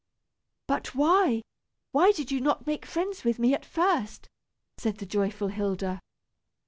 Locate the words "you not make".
2.31-2.87